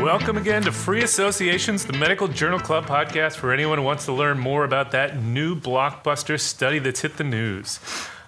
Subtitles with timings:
[0.00, 4.12] Welcome again to Free Associations, the Medical Journal Club podcast for anyone who wants to
[4.12, 7.80] learn more about that new blockbuster study that's hit the news.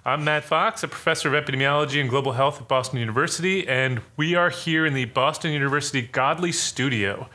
[0.04, 4.34] I'm Matt Fox, a professor of epidemiology and global health at Boston University, and we
[4.34, 7.28] are here in the Boston University Godley studio.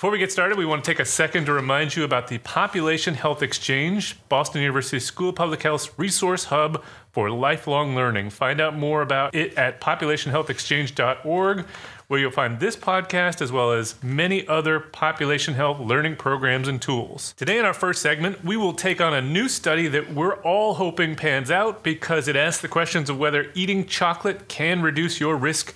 [0.00, 2.38] Before we get started, we want to take a second to remind you about the
[2.38, 6.82] Population Health Exchange, Boston University School of Public Health's resource hub
[7.12, 8.30] for lifelong learning.
[8.30, 11.66] Find out more about it at populationhealthexchange.org,
[12.08, 16.80] where you'll find this podcast as well as many other population health learning programs and
[16.80, 17.34] tools.
[17.36, 20.72] Today, in our first segment, we will take on a new study that we're all
[20.72, 25.36] hoping pans out because it asks the questions of whether eating chocolate can reduce your
[25.36, 25.74] risk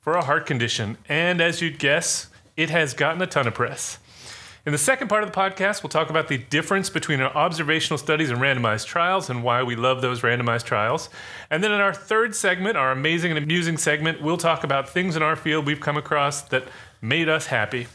[0.00, 0.96] for a heart condition.
[1.10, 3.98] And as you'd guess, it has gotten a ton of press.
[4.66, 8.30] In the second part of the podcast, we'll talk about the difference between observational studies
[8.30, 11.08] and randomized trials and why we love those randomized trials.
[11.50, 15.14] And then in our third segment, our amazing and amusing segment, we'll talk about things
[15.14, 16.64] in our field we've come across that
[17.00, 17.86] made us happy.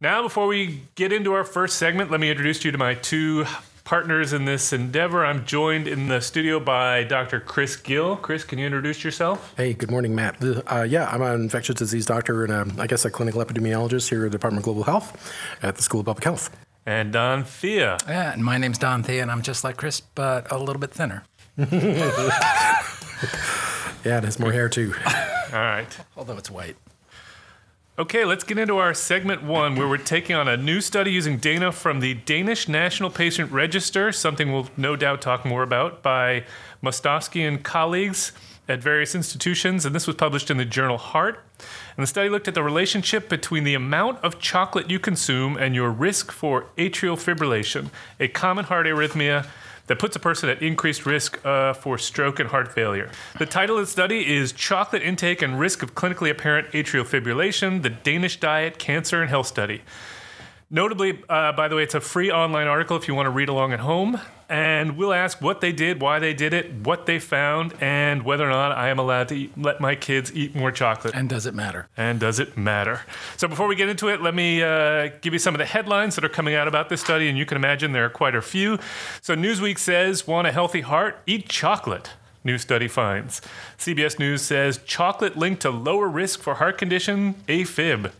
[0.00, 3.44] Now, before we get into our first segment, let me introduce you to my two
[3.84, 5.24] partners in this endeavor.
[5.24, 7.40] I'm joined in the studio by Dr.
[7.40, 8.16] Chris Gill.
[8.16, 9.54] Chris, can you introduce yourself?
[9.56, 10.36] Hey, good morning, Matt.
[10.42, 14.24] Uh, yeah, I'm an infectious disease doctor and a, I guess a clinical epidemiologist here
[14.24, 16.50] at the Department of Global Health at the School of Public Health.
[16.84, 17.98] And Don Thea.
[18.08, 20.90] Yeah, and my name's Don Thea, and I'm just like Chris, but a little bit
[20.90, 21.24] thinner.
[21.56, 21.68] yeah,
[24.04, 24.94] it has more hair too.
[25.52, 25.96] All right.
[26.16, 26.76] Although it's white.
[27.98, 31.36] Okay, let's get into our segment one, where we're taking on a new study using
[31.36, 36.44] data from the Danish National Patient Register, something we'll no doubt talk more about, by
[36.82, 38.32] Mostofsky and colleagues
[38.66, 39.84] at various institutions.
[39.84, 41.44] And this was published in the journal Heart.
[41.94, 45.74] And the study looked at the relationship between the amount of chocolate you consume and
[45.74, 49.46] your risk for atrial fibrillation, a common heart arrhythmia
[49.86, 53.10] that puts a person at increased risk uh, for stroke and heart failure.
[53.38, 57.82] The title of the study is Chocolate Intake and Risk of Clinically Apparent Atrial Fibrillation
[57.82, 59.82] The Danish Diet, Cancer, and Health Study.
[60.70, 63.50] Notably, uh, by the way, it's a free online article if you want to read
[63.50, 64.18] along at home.
[64.52, 68.46] And we'll ask what they did, why they did it, what they found, and whether
[68.46, 71.14] or not I am allowed to eat, let my kids eat more chocolate.
[71.14, 71.88] And does it matter?
[71.96, 73.00] And does it matter?
[73.38, 76.16] So before we get into it, let me uh, give you some of the headlines
[76.16, 77.30] that are coming out about this study.
[77.30, 78.78] And you can imagine there are quite a few.
[79.22, 81.22] So Newsweek says, want a healthy heart?
[81.26, 82.10] Eat chocolate.
[82.44, 83.40] New study finds.
[83.78, 88.12] CBS News says chocolate linked to lower risk for heart condition, AFib.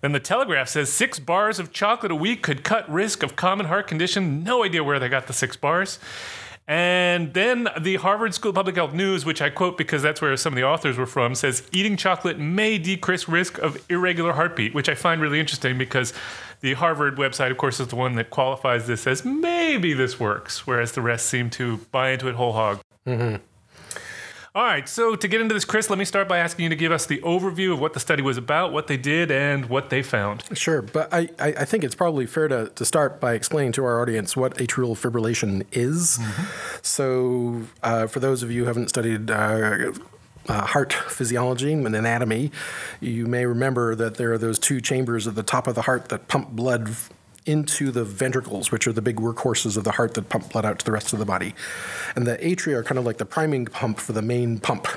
[0.00, 3.66] Then the Telegraph says six bars of chocolate a week could cut risk of common
[3.66, 4.44] heart condition.
[4.44, 5.98] No idea where they got the six bars.
[6.66, 10.34] And then the Harvard School of Public Health News, which I quote because that's where
[10.36, 14.74] some of the authors were from, says eating chocolate may decrease risk of irregular heartbeat,
[14.74, 16.14] which I find really interesting because
[16.62, 20.66] the Harvard website, of course, is the one that qualifies this as maybe this works,
[20.66, 22.80] whereas the rest seem to buy into it whole hog.
[23.06, 23.42] Mm-hmm.
[24.56, 26.76] All right, so to get into this, Chris, let me start by asking you to
[26.76, 29.90] give us the overview of what the study was about, what they did, and what
[29.90, 30.44] they found.
[30.56, 34.00] Sure, but I, I think it's probably fair to, to start by explaining to our
[34.00, 36.18] audience what atrial fibrillation is.
[36.18, 36.44] Mm-hmm.
[36.82, 39.90] So, uh, for those of you who haven't studied uh,
[40.48, 42.52] uh, heart physiology and anatomy,
[43.00, 46.10] you may remember that there are those two chambers at the top of the heart
[46.10, 46.94] that pump blood
[47.46, 50.78] into the ventricles, which are the big workhorses of the heart that pump blood out
[50.78, 51.54] to the rest of the body.
[52.16, 54.88] And the atria are kind of like the priming pump for the main pump.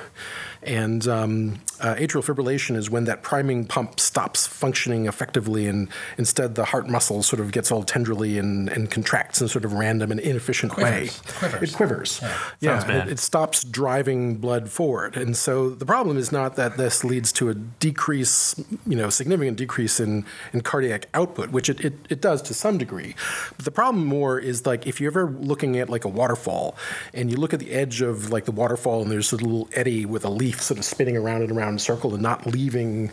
[0.68, 6.56] And um, uh, atrial fibrillation is when that priming pump stops functioning effectively, and instead
[6.56, 10.12] the heart muscle sort of gets all tenderly and, and contracts in sort of random
[10.12, 11.24] and inefficient quivers.
[11.24, 11.32] way.
[11.40, 11.72] Quivers.
[11.72, 12.20] It quivers.
[12.22, 15.16] Yeah, yeah it, it, stops driving blood forward.
[15.16, 19.58] And so the problem is not that this leads to a decrease, you know, significant
[19.58, 23.16] decrease in, in cardiac output, which it, it, it does to some degree.
[23.56, 26.76] But the problem more is like if you're ever looking at like a waterfall
[27.14, 30.06] and you look at the edge of like the waterfall and there's a little eddy
[30.06, 33.12] with a leaf sort of spinning around and around in a circle and not leaving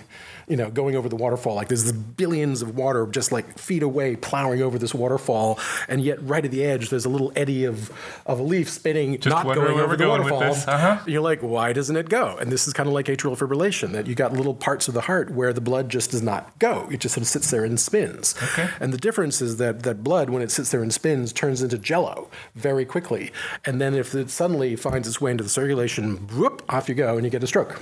[0.49, 1.55] you know, going over the waterfall.
[1.55, 6.22] Like there's billions of water just like feet away plowing over this waterfall, and yet
[6.22, 7.91] right at the edge there's a little eddy of,
[8.26, 10.75] of a leaf spinning, just not going over the going waterfall.
[10.75, 11.02] Uh-huh.
[11.06, 12.37] You're like, why doesn't it go?
[12.37, 15.02] And this is kind of like atrial fibrillation, that you got little parts of the
[15.02, 16.88] heart where the blood just does not go.
[16.91, 18.35] It just sort of sits there and spins.
[18.43, 18.69] Okay.
[18.81, 21.79] And the difference is that that blood, when it sits there and spins, turns into
[21.79, 23.32] jello very quickly.
[23.64, 27.17] And then if it suddenly finds its way into the circulation, whoop, off you go,
[27.17, 27.81] and you get a stroke.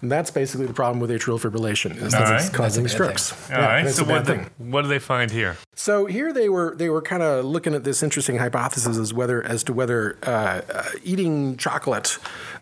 [0.00, 2.40] And that's basically the problem with atrial fibrillation fibrillation is that right.
[2.40, 3.50] it's causing That's a bad strokes.
[3.50, 3.82] All right.
[3.84, 4.50] that's So a what, thing.
[4.58, 5.56] the, what do they find here?
[5.74, 9.42] So here they were they were kind of looking at this interesting hypothesis as whether
[9.44, 12.18] as to whether uh, uh, eating chocolate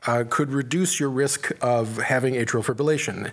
[0.06, 3.30] uh, could reduce your risk of having atrial fibrillation,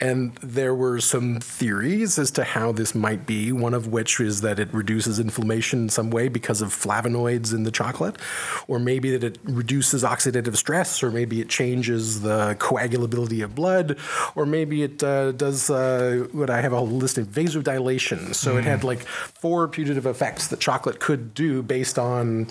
[0.00, 3.52] and there were some theories as to how this might be.
[3.52, 7.64] One of which is that it reduces inflammation in some way because of flavonoids in
[7.64, 8.16] the chocolate,
[8.68, 13.98] or maybe that it reduces oxidative stress, or maybe it changes the coagulability of blood,
[14.36, 18.34] or maybe it uh, does uh, what I have a whole list of vasodilation.
[18.34, 22.48] So it had like four putative effects that chocolate could do based on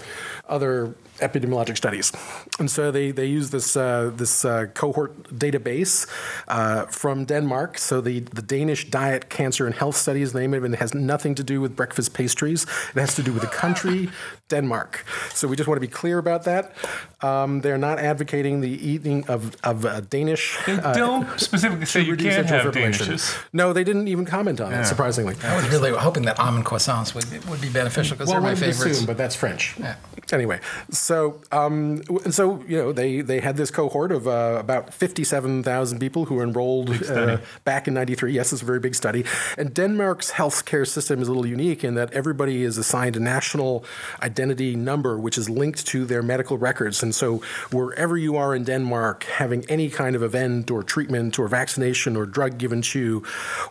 [0.47, 2.11] other epidemiologic studies.
[2.59, 6.07] And so they, they use this, uh, this uh, cohort database
[6.47, 7.77] uh, from Denmark.
[7.77, 10.79] So the, the Danish Diet, Cancer, and Health Studies, the name of it, and it
[10.79, 12.63] has nothing to do with breakfast pastries.
[12.63, 14.09] It has to do with the country,
[14.49, 15.05] Denmark.
[15.33, 16.75] So we just want to be clear about that.
[17.21, 20.57] Um, they're not advocating the eating of, of uh, Danish.
[20.65, 23.07] They uh, don't specifically say you can't have fibrillation.
[23.07, 23.45] danishes.
[23.53, 25.35] No, they didn't even comment on it, surprisingly.
[25.43, 28.53] I was really hoping that almond croissants would, would be beneficial because well, they're my
[28.53, 28.85] one favorites.
[28.85, 29.75] assume, but that's French.
[29.79, 29.95] Yeah.
[30.31, 30.59] Anyway,
[30.89, 35.23] so um, and so you know they they had this cohort of uh, about fifty
[35.23, 38.33] seven thousand people who were enrolled uh, back in '93.
[38.33, 39.25] Yes, it's a very big study.
[39.57, 43.83] And Denmark's healthcare system is a little unique in that everybody is assigned a national
[44.21, 47.03] identity number, which is linked to their medical records.
[47.03, 47.41] And so
[47.71, 52.25] wherever you are in Denmark, having any kind of event or treatment or vaccination or
[52.25, 53.21] drug given to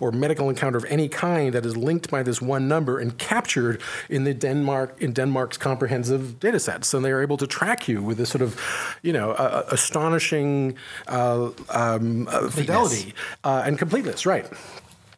[0.01, 3.81] or medical encounter of any kind that is linked by this one number and captured
[4.09, 7.99] in the Denmark in Denmark's comprehensive data sets, and they are able to track you
[8.09, 8.51] with this sort of,
[9.03, 10.77] you know, uh, astonishing
[11.09, 13.15] uh, um, uh, fidelity.
[13.45, 14.47] Uh, and completeness, right?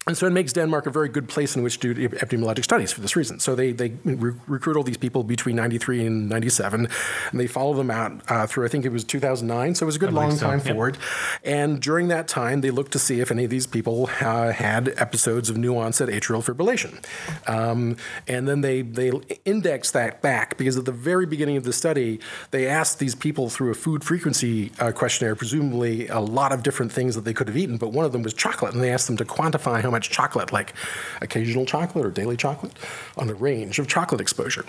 [0.07, 2.93] And so it makes Denmark a very good place in which to do epidemiologic studies
[2.93, 3.41] for this reason.
[3.41, 6.89] So they, they re- recruit all these people between 93 and 97,
[7.31, 9.97] and they follow them out uh, through, I think it was 2009, so it was
[9.97, 10.69] a good long so, time yep.
[10.69, 10.99] forward.
[11.43, 14.93] And during that time, they looked to see if any of these people uh, had
[14.99, 17.03] episodes of new onset atrial fibrillation.
[17.49, 17.97] Um,
[18.29, 19.11] and then they, they
[19.47, 22.21] indexed that back because at the very beginning of the study,
[22.51, 26.93] they asked these people through a food frequency uh, questionnaire, presumably a lot of different
[26.93, 28.75] things that they could have eaten, but one of them was chocolate.
[28.75, 30.71] And they asked them to quantify how much chocolate, like
[31.27, 32.75] occasional chocolate or daily chocolate,
[33.17, 34.67] on a range of chocolate exposure.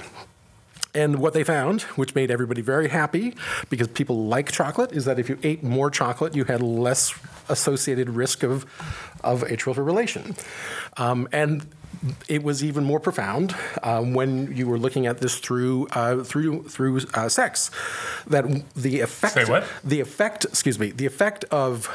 [0.96, 3.36] And what they found, which made everybody very happy
[3.70, 7.14] because people like chocolate, is that if you ate more chocolate, you had less
[7.50, 8.66] associated risk of,
[9.22, 10.26] of atrial fibrillation.
[10.96, 11.68] Um, and
[12.28, 16.64] it was even more profound um, when you were looking at this through uh, through
[16.70, 17.72] through uh, sex.
[18.28, 18.46] That
[18.76, 19.64] the effect Say what?
[19.84, 21.90] the effect excuse me the effect of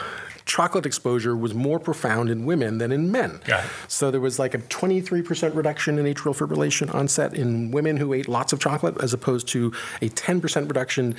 [0.50, 3.40] chocolate exposure was more profound in women than in men.
[3.86, 8.28] So there was like a 23% reduction in atrial fibrillation onset in women who ate
[8.28, 11.14] lots of chocolate, as opposed to a 10% reduction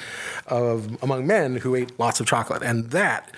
[0.47, 3.31] of among men who ate lots of chocolate, and that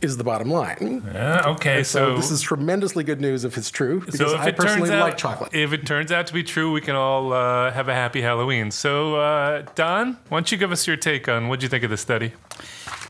[0.00, 1.02] is the bottom line.
[1.12, 4.40] Yeah, okay, So, so, this is tremendously good news if it's true, because so if
[4.40, 5.52] I it turns personally out, like chocolate.
[5.52, 8.70] If it turns out to be true, we can all uh, have a happy Halloween.
[8.70, 11.90] So, uh, Don, why don't you give us your take on what you think of
[11.90, 12.32] the study?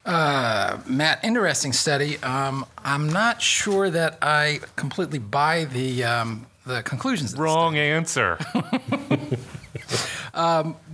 [0.04, 2.18] Uh, Matt, interesting study.
[2.22, 7.34] Um, I'm not sure that I completely buy the um, the conclusions.
[7.36, 8.38] Wrong answer.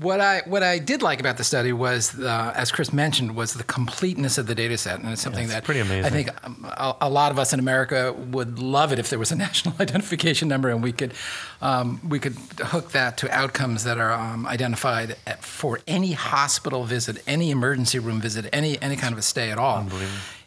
[0.01, 3.55] What I what I did like about the study was, uh, as Chris mentioned, was
[3.55, 6.05] the completeness of the data set, and it's something that pretty amazing.
[6.05, 9.19] I think um, a, a lot of us in America would love it if there
[9.19, 11.15] was a national identification number and we could
[11.61, 16.85] um, we could hook that to outcomes that are um, identified at, for any hospital
[16.85, 19.79] visit, any emergency room visit, any any kind of a stay at all.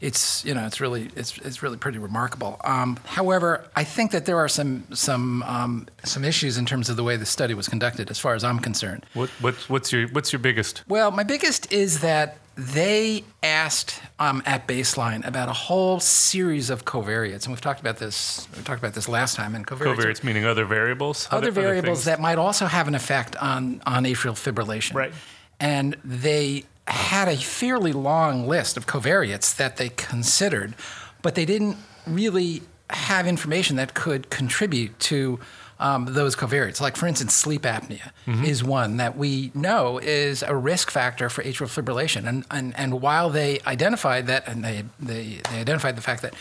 [0.03, 2.59] It's you know it's really it's it's really pretty remarkable.
[2.65, 6.97] Um, however, I think that there are some some um, some issues in terms of
[6.97, 9.05] the way the study was conducted, as far as I'm concerned.
[9.13, 10.83] what, what's, what's your what's your biggest?
[10.89, 16.83] Well, my biggest is that they asked um, at baseline about a whole series of
[16.83, 18.45] covariates, and we've talked about this.
[18.57, 19.55] We talked about this last time.
[19.55, 21.29] And covariates, Covariates meaning other variables.
[21.31, 22.05] other variables things?
[22.05, 24.95] that might also have an effect on on atrial fibrillation.
[24.95, 25.13] Right.
[25.61, 30.75] And they had a fairly long list of covariates that they considered,
[31.21, 35.39] but they didn't really have information that could contribute to
[35.79, 36.79] um, those covariates.
[36.79, 38.11] Like, for instance, sleep apnea
[38.45, 42.27] is one that we know is a risk factor for atrial fibrillation.
[42.27, 46.35] And, and, and while they identified that, and they, they, they identified the fact that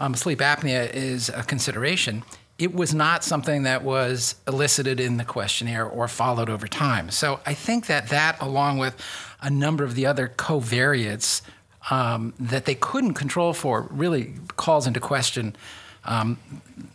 [0.00, 2.22] um, sleep apnea is a consideration,
[2.58, 7.10] it was not something that was elicited in the questionnaire or followed over time.
[7.10, 8.96] So I think that that, along with
[9.40, 11.42] a number of the other covariates
[11.90, 15.56] um, that they couldn't control for, really calls into question
[16.04, 16.38] um,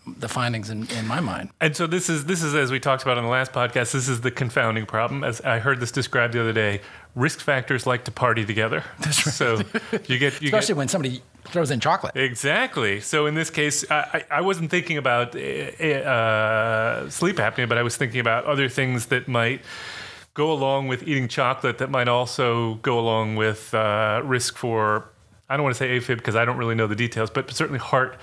[0.05, 1.50] the findings in, in my mind.
[1.62, 3.91] And so this is this is as we talked about on the last podcast.
[3.91, 5.23] This is the confounding problem.
[5.23, 6.81] As I heard this described the other day,
[7.15, 8.83] risk factors like to party together.
[9.00, 9.33] That's right.
[9.33, 9.62] So
[10.07, 12.15] you get you Especially get when somebody throws in chocolate.
[12.15, 13.01] Exactly.
[13.01, 17.97] So in this case, I, I wasn't thinking about uh, sleep apnea, but I was
[17.97, 19.62] thinking about other things that might
[20.33, 25.09] go along with eating chocolate that might also go along with uh, risk for,
[25.49, 27.79] I don't want to say AFib because I don't really know the details, but certainly
[27.79, 28.17] heart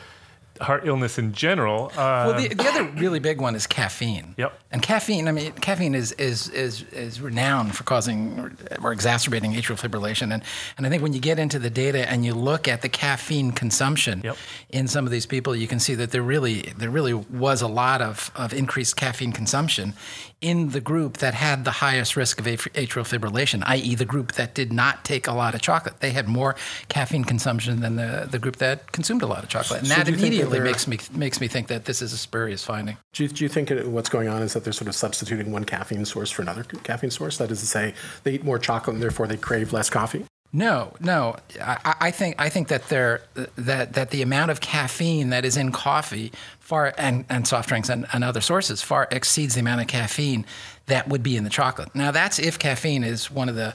[0.60, 1.86] heart illness in general.
[1.94, 4.34] Uh, well, the, the other really big one is caffeine.
[4.36, 4.60] Yep.
[4.72, 9.52] And caffeine, I mean, caffeine is is is, is renowned for causing or, or exacerbating
[9.52, 10.32] atrial fibrillation.
[10.32, 10.42] And
[10.76, 13.50] and I think when you get into the data and you look at the caffeine
[13.52, 14.36] consumption Yep.
[14.68, 17.68] in some of these people, you can see that there really there really was a
[17.68, 19.94] lot of, of increased caffeine consumption
[20.40, 24.54] in the group that had the highest risk of atrial fibrillation, i.e., the group that
[24.54, 26.00] did not take a lot of chocolate.
[26.00, 26.56] They had more
[26.88, 29.80] caffeine consumption than the, the group that consumed a lot of chocolate.
[29.80, 32.16] And So that think that immediately makes me makes me think that this is a
[32.16, 32.96] spurious finding.
[33.12, 35.64] Do you, do you think what's going on is that they're sort of substituting one
[35.64, 37.38] caffeine source for another caffeine source?
[37.38, 40.24] That is to say, they eat more chocolate and therefore they crave less coffee?
[40.52, 41.36] No, no.
[41.60, 43.22] I, I- I think I think that there
[43.56, 47.88] that that the amount of caffeine that is in coffee far and, and soft drinks
[47.88, 50.44] and, and other sources far exceeds the amount of caffeine
[50.86, 51.94] that would be in the chocolate.
[51.94, 53.74] Now that's if caffeine is one of the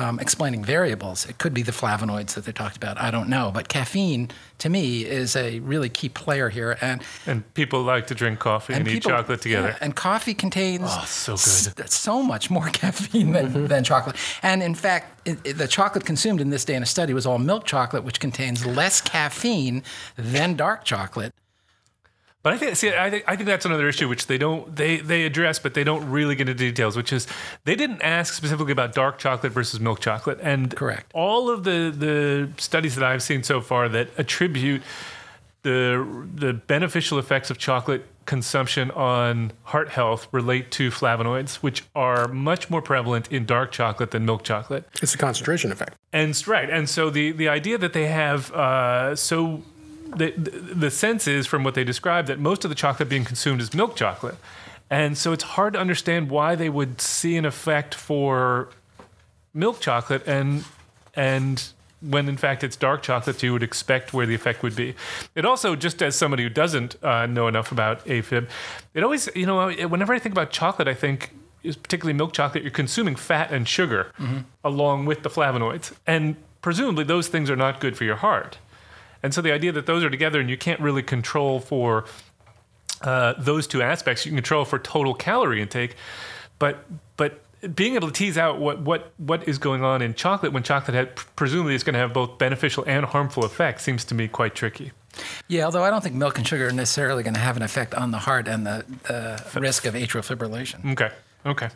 [0.00, 1.24] um, explaining variables.
[1.26, 3.00] It could be the flavonoids that they talked about.
[3.00, 6.76] I don't know, but caffeine to me is a really key player here.
[6.80, 9.68] And and people like to drink coffee and, eat people- chocolate together.
[9.68, 11.90] yeah, and coffee contains Oh, so s- good.
[11.90, 14.16] so much more caffeine than, than chocolate.
[14.42, 17.26] And in fact, it, it- the chocolate consumed in this day in a study was
[17.26, 19.82] all milk chocolate, which contains less caffeine
[20.16, 21.32] than dark chocolate.
[22.46, 24.98] But I think, see, I think, I think that's another issue which they don't they
[24.98, 26.96] they address, but they don't really get into details.
[26.96, 27.26] Which is
[27.64, 31.10] they didn't ask specifically about dark chocolate versus milk chocolate, and Correct.
[31.12, 34.82] All of the the studies that I've seen so far that attribute
[35.62, 42.28] the the beneficial effects of chocolate consumption on heart health relate to flavonoids, which are
[42.28, 44.84] much more prevalent in dark chocolate than milk chocolate.
[45.02, 45.96] It's a concentration effect.
[46.12, 49.64] And right, and so the the idea that they have uh, so
[50.16, 53.60] the the sense is from what they describe that most of the chocolate being consumed
[53.60, 54.36] is milk chocolate,
[54.90, 58.70] and so it's hard to understand why they would see an effect for
[59.54, 60.64] milk chocolate and
[61.14, 64.94] and when in fact it's dark chocolate you would expect where the effect would be.
[65.34, 68.48] It also just as somebody who doesn't uh, know enough about afib
[68.94, 71.32] it always you know whenever i think about chocolate i think
[71.62, 74.12] is particularly milk chocolate you're consuming fat and sugar
[74.62, 75.92] along with the flavonoids.
[76.06, 78.58] And presumably those things are not good for your heart
[79.26, 82.04] and so the idea that those are together and you can't really control for
[83.02, 84.24] uh, those two aspects.
[84.24, 85.96] You can control for total calorie intake,
[86.60, 86.84] but
[87.16, 87.42] but
[87.74, 90.94] being able to tease out what what what is going on in chocolate when chocolate
[90.94, 94.54] had, presumably is going to have both beneficial and harmful effects seems to me quite
[94.54, 94.92] tricky.
[95.48, 97.96] Yeah, although I don't think milk and sugar are necessarily going to have an effect
[97.96, 100.92] on the heart and the, the risk of atrial fibrillation.
[100.92, 101.10] Okay,
[101.44, 101.70] okay.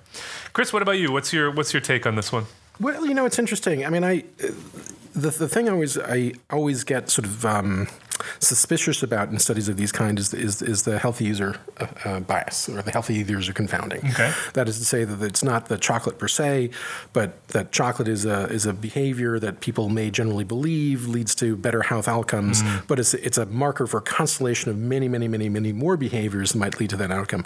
[0.53, 1.11] Chris, what about you?
[1.11, 2.47] What's your what's your take on this one?
[2.79, 3.85] Well, you know, it's interesting.
[3.85, 4.23] I mean, I
[5.15, 7.89] the the thing I always I always get sort of um,
[8.39, 12.21] suspicious about in studies of these kind is is, is the healthy user uh, uh,
[12.21, 14.01] bias or the healthy user confounding.
[14.11, 14.33] Okay.
[14.55, 16.71] That is to say that it's not the chocolate per se,
[17.13, 21.57] but that chocolate is a is a behavior that people may generally believe leads to
[21.57, 25.49] better health outcomes, but it's it's a marker for a constellation of many many many
[25.49, 27.45] many more behaviors that might lead to that outcome.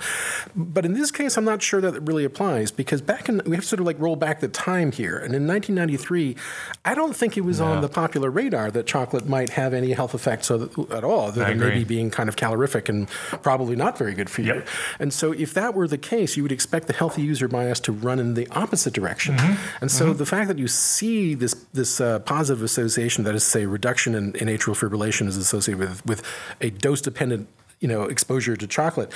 [0.55, 3.57] But in this case, I'm not sure that it really applies because back in we
[3.57, 6.37] have to sort of like roll back the time here, and in 1993,
[6.85, 10.15] I don't think it was on the popular radar that chocolate might have any health
[10.15, 13.09] effects of- at all, other than maybe being kind of calorific and
[13.43, 14.55] probably not very good for you.
[14.55, 14.69] Yep.
[14.99, 17.93] And so, if that were the case, you would expect the healthy user bias to
[17.93, 19.37] run in the opposite direction.
[19.37, 19.79] Mm-hmm.
[19.81, 23.51] And so, the fact that you see this this uh, positive association, that is, to
[23.51, 26.23] say, reduction in, in atrial fibrillation, is associated with with
[26.61, 27.49] a dose dependent.
[27.81, 29.13] You know, exposure to chocolate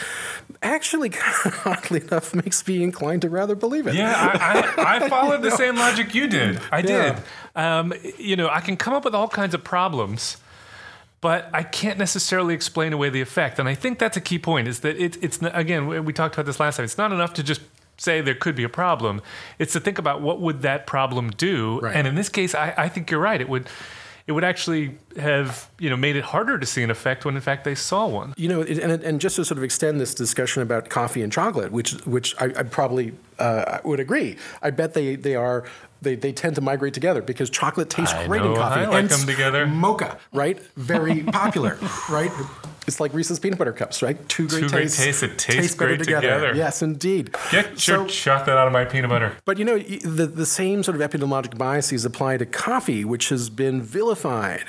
[0.62, 1.12] actually,
[1.64, 3.94] oddly enough, makes me inclined to rather believe it.
[3.94, 6.60] Yeah, I, I, I followed the same logic you did.
[6.70, 6.84] I Yeah.
[7.14, 7.22] did.
[7.56, 10.36] Um, you know, I can come up with all kinds of problems,
[11.20, 13.58] but I can't necessarily explain away the effect.
[13.58, 14.68] And I think that's a key point.
[14.68, 16.84] Is that it, it's again we- talked about this last time.
[16.84, 17.60] It's not enough to just
[17.96, 19.20] say there could be a problem.
[19.58, 21.80] It's to think about what would that problem do.
[21.80, 21.96] Right.
[21.96, 23.40] And in this case, I, I think you're right.
[23.40, 23.68] It would.
[24.28, 27.40] It would actually have, you know, made it harder to see an effect when in
[27.40, 28.34] fact they saw one.
[28.36, 31.32] You know, it, and, and just to sort of extend this discussion about coffee and
[31.32, 34.36] chocolate, which which I, I probably uh, would agree.
[34.62, 35.64] I bet they they are.
[36.00, 38.82] They, they tend to migrate together because chocolate tastes I great in coffee.
[38.82, 39.66] I like Hence, them together.
[39.66, 40.60] Mocha, right?
[40.76, 41.76] Very popular,
[42.08, 42.30] right?
[42.88, 44.16] It's like Reese's peanut butter cups, right?
[44.28, 44.96] Two great Two great tastes.
[45.04, 46.52] tastes that taste great together.
[46.54, 47.34] Yes, indeed.
[47.52, 49.36] Get So- your chocolate out of my peanut butter.
[49.44, 53.50] but you know, the, the same sort of epidemiologic biases apply to coffee, which has
[53.50, 54.64] been vilified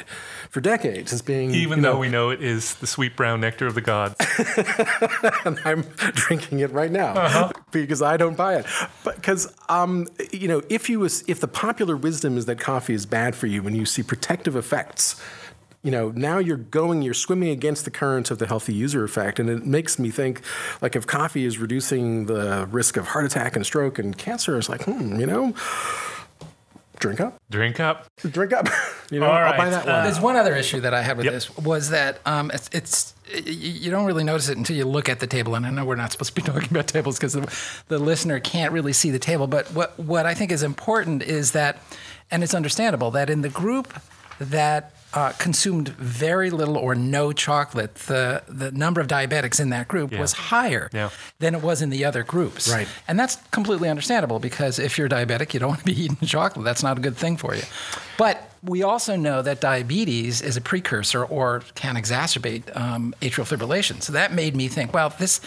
[0.49, 3.39] for decades as being Even you know, though we know it is the sweet brown
[3.41, 4.15] nectar of the gods.
[5.45, 5.81] and I'm
[6.13, 7.51] drinking it right now Uh-huh.
[7.71, 8.65] because I don't buy it.
[9.03, 12.93] But because um, you know, if you was, if the popular wisdom is that coffee
[12.93, 15.21] is bad for you, and you see protective effects
[15.83, 19.39] you know, now you're going, you're swimming against the current of the healthy user effect.
[19.39, 20.41] And it makes me think,
[20.81, 24.67] like, if coffee is reducing the risk of heart attack and stroke and cancer, it's
[24.67, 25.53] like, hmm, you know,
[26.99, 28.07] drink up, Drink up.
[28.29, 28.67] drink up.
[29.09, 30.03] you know, All I'll buy right, that uh, one.
[30.03, 31.33] There's one other issue that I had with Yep.
[31.33, 33.13] this was that um, it's, it's
[33.45, 35.95] you don't really notice it until you look at the table, and I know we're
[35.95, 37.49] not supposed to be talking about tables because the,
[37.87, 39.47] the listener can't really see the table.
[39.47, 41.77] But what what I think is important is that,
[42.31, 43.93] and it's understandable that in the group
[44.39, 49.87] that uh, consumed very little or no chocolate, the the number of diabetics in that
[49.87, 51.09] group was higher Yeah.
[51.39, 52.69] than it was in the other groups.
[52.71, 52.87] Right.
[53.07, 56.63] And that's completely understandable because if you're diabetic, you don't want to be eating chocolate.
[56.63, 57.63] That's not a good thing for you.
[58.17, 64.01] But we also know that diabetes is a precursor or can exacerbate um, atrial fibrillation.
[64.03, 65.39] So that made me think, well, this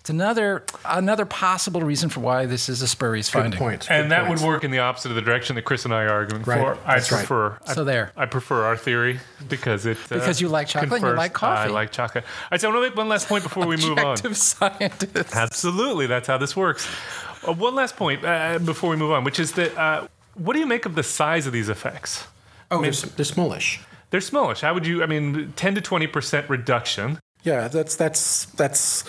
[0.00, 3.58] it's another another possible reason for why this is a spurious Good finding.
[3.58, 3.90] point.
[3.90, 4.40] And Good that point.
[4.40, 6.58] would work in the opposite of the direction that Chris and I are arguing Right,
[6.60, 6.78] for.
[6.86, 7.18] I that's right.
[7.18, 7.58] prefer.
[7.66, 8.12] I, So there.
[8.16, 9.98] I prefer our theory because it.
[10.10, 11.68] uh, Because you like chocolate and you like coffee.
[11.68, 12.24] I like chocolate.
[12.24, 14.06] All right, so I want to make one last point before we move on.
[14.12, 15.36] Objective scientist.
[15.36, 16.88] Absolutely, that's how this works.
[17.46, 20.60] Uh, one last point uh, before we move on, which is that uh, what do
[20.60, 22.26] you make of the size of these effects?
[22.70, 23.80] oh, they're, they're smallish.
[24.10, 24.62] They're smallish.
[24.62, 25.02] How would you?
[25.02, 27.18] I mean, ten to twenty percent reduction.
[27.42, 29.04] Yeah, that's that's that's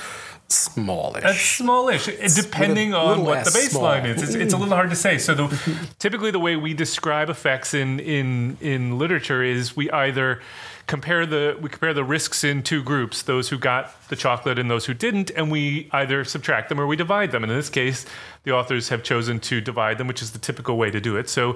[0.51, 1.23] smallish.
[1.23, 2.05] That's smallish,
[2.35, 4.05] depending little- on what the baseline small.
[4.05, 4.23] is.
[4.23, 5.17] It's, it's a little hard to say.
[5.17, 10.41] So, the, typically, the way we describe effects in in in literature is we either
[10.87, 14.69] compare the we compare the risks in two groups: those who got the chocolate and
[14.69, 17.43] those who didn't, and we either subtract them or we divide them.
[17.43, 18.05] And in this case,
[18.43, 21.29] the authors have chosen to divide them, which is the typical way to do it.
[21.29, 21.55] So.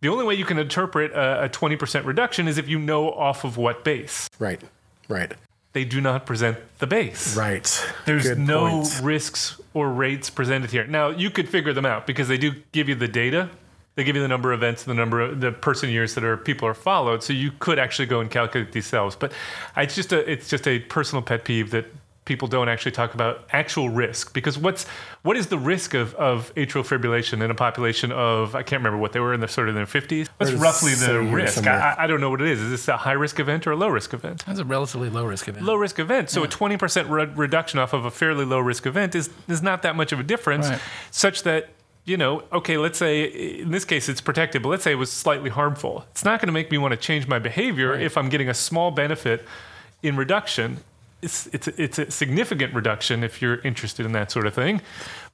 [0.00, 3.42] The only way you can interpret a, a 20% reduction is if you know off
[3.42, 4.30] of what base.
[4.38, 4.60] right,
[5.08, 5.32] right,
[5.78, 7.36] They do not present the base.
[7.36, 7.86] right.
[8.04, 9.00] There's Good no point.
[9.00, 10.84] risks or rates presented here.
[10.88, 13.48] Now you could figure them out because they do give you the data.
[13.94, 16.36] They give you the number of events, the number of the person years that are
[16.36, 17.22] people are followed.
[17.22, 19.14] So you could actually go and calculate these selves.
[19.14, 19.30] But
[19.76, 21.86] it's just a it's just a personal pet peeve that
[22.28, 24.86] people don't actually talk about actual risk because what's
[25.22, 28.98] what is the risk of, of atrial fibrillation in a population of I can't remember
[28.98, 30.28] what they were in the sort of their 50s.
[30.36, 31.66] What's roughly the risk?
[31.66, 32.60] I, I don't know what it is.
[32.60, 34.44] Is this a high risk event or a low risk event?
[34.46, 35.64] That's a relatively low risk event.
[35.64, 36.30] low risk event.
[36.30, 39.82] So a 20% re- reduction off of a fairly low risk event is, is not
[39.82, 40.80] that much of a difference, Right.
[41.10, 41.70] such that,
[42.04, 45.10] you know, okay, let's say in this case it's protected, but let's say it was
[45.10, 46.04] slightly harmful.
[46.10, 48.54] It's not going to make me want to change my behavior if I'm getting a
[48.54, 49.46] small benefit
[50.02, 50.78] in reduction.
[51.20, 54.80] It's, it's, it's a significant reduction if you're interested in that sort of thing.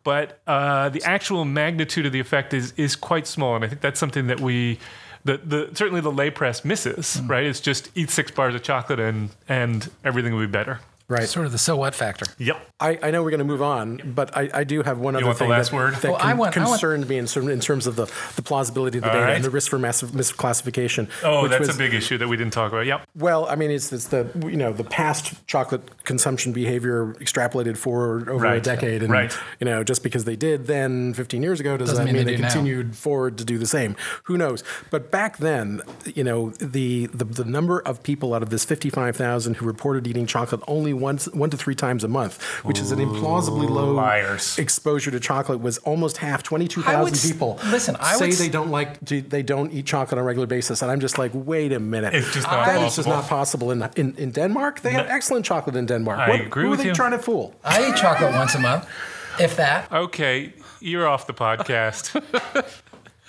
[0.03, 3.55] But uh, the actual magnitude of the effect is, is quite small.
[3.57, 4.79] And I think that's something that we,
[5.25, 7.31] the, the, certainly the lay press misses, Mm.
[7.31, 7.45] right?
[7.45, 10.81] It's just eat six bars of chocolate and, and everything will be better.
[11.07, 11.29] Right.
[11.29, 12.25] Sort of the so what factor.
[12.39, 12.67] Yep.
[12.81, 15.27] I, I know we're going to move on, but I, I do have one other
[15.27, 15.95] want the thing last that, word?
[15.97, 18.07] that Well, I con- want- I want- concerned me in, certain- in terms of the,
[18.37, 19.37] the plausibility of the All data right.
[19.37, 21.09] and the risk for massive misclassification.
[21.23, 22.87] Oh, which that's was- a big issue that we didn't talk about.
[22.87, 23.03] Yep.
[23.17, 28.29] Well, I mean, it's, it's the you know the past chocolate consumption behavior extrapolated for
[28.31, 29.37] over a decade, and Right.
[29.61, 32.27] you know just because they did then 15 years ago does Doesn't that mean mean,
[32.27, 32.49] they they, do now.
[32.51, 33.95] continued forward to do the same?
[34.25, 34.65] Who knows?
[34.91, 39.57] But back then, you know the the, the number of people out of this 55,000
[39.57, 42.99] who reported eating chocolate only once one to three times a month, which is an
[42.99, 44.59] implausibly low Liars.
[44.59, 46.43] exposure to chocolate, was almost half.
[46.43, 50.19] 22,000 people listen, I say would s- they don't like to, they don't eat chocolate
[50.19, 52.77] on a regular basis, and I'm just like, wait a minute, It's just not that
[52.83, 53.13] is just possible.
[53.17, 54.81] not possible in, in in Denmark.
[54.81, 56.19] They have excellent chocolate in Denmark.
[56.19, 56.95] I what, agree who with are they you.
[56.95, 57.55] trying to fool?
[57.65, 58.85] I eat chocolate once a month,
[59.41, 59.91] if that.
[59.93, 62.11] Okay, you're off the podcast.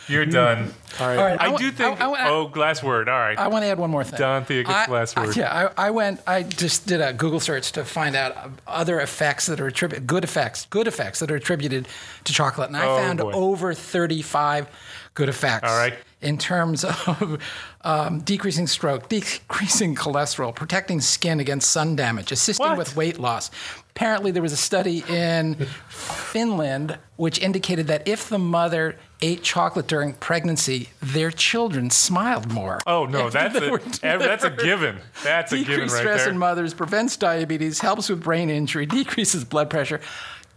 [0.07, 0.73] you're done.
[0.99, 1.17] All right.
[1.17, 1.99] All right, I, wa- do think.
[1.99, 3.09] I, I- oh, glass word.
[3.09, 3.37] All right.
[3.37, 4.17] I want to add one more thing.
[4.19, 5.35] Don Thea gets I- the last I- word.
[5.35, 6.21] yeah, I, I went.
[6.27, 8.35] I just did a Google search to find out
[8.67, 11.87] other effects that are attributed, good effects, good effects that are attributed
[12.23, 13.31] to chocolate, and I Oh, found boy.
[13.33, 14.67] over thirty-five
[15.15, 15.69] good effects.
[15.69, 15.93] All right.
[16.21, 17.39] In terms of
[17.81, 22.77] um, decreasing stroke, decreasing cholesterol, protecting skin against sun damage, assisting What?
[22.77, 23.51] with weight loss.
[23.91, 25.55] Apparently, there was a study in
[25.87, 32.81] Finland which indicated that if the mother ate chocolate during pregnancy, their children smiled more.
[32.87, 34.97] oh no, that's They a were that's a given.
[35.23, 39.43] That's a given Decreased right stress in mothers, prevents diabetes, helps with brain injury, decreases
[39.43, 40.01] blood pressure.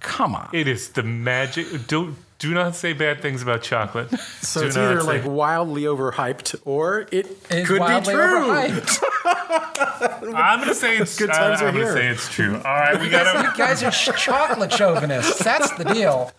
[0.00, 0.48] Come on.
[0.52, 1.86] It is the magic.
[1.88, 4.08] Do do not say bad things about chocolate.
[4.40, 8.50] So Do it's either say- like wildly overhyped or it It's could be true.
[10.34, 11.18] I'm gonna say it's.
[11.18, 12.54] Good times uh, I, are I'm gonna say it's true.
[12.56, 13.42] All right, we gotta.
[13.48, 15.38] You guys are chocolate chauvinists.
[15.42, 16.32] That's the deal.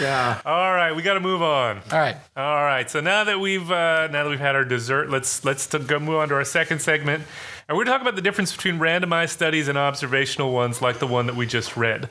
[0.00, 0.40] Yeah.
[0.44, 1.78] all right, we gotta move on.
[1.92, 2.16] All right.
[2.36, 2.90] All right.
[2.90, 5.98] So now that we've uh, now that we've had our dessert, let's let's t- go
[5.98, 7.22] move on to our second segment,
[7.68, 10.98] and we're going to talk about the difference between randomized studies and observational ones, like
[10.98, 12.08] the one that we just read.